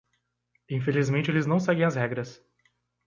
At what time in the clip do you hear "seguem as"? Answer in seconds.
1.59-1.93